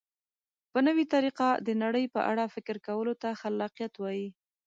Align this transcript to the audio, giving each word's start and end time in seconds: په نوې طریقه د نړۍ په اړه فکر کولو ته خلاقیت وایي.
په 0.71 0.79
نوې 0.87 1.05
طریقه 1.13 1.49
د 1.67 1.69
نړۍ 1.83 2.05
په 2.15 2.21
اړه 2.31 2.51
فکر 2.55 2.75
کولو 2.87 3.13
ته 3.21 3.29
خلاقیت 3.41 3.93
وایي. 3.99 4.27